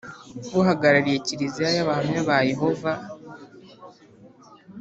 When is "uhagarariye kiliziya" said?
0.59-1.69